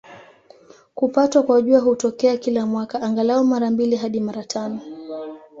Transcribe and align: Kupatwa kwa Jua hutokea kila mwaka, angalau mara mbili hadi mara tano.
Kupatwa 0.95 1.43
kwa 1.43 1.61
Jua 1.61 1.79
hutokea 1.79 2.37
kila 2.37 2.65
mwaka, 2.65 3.01
angalau 3.01 3.43
mara 3.45 3.71
mbili 3.71 3.95
hadi 3.95 4.19
mara 4.19 4.43
tano. 4.43 4.79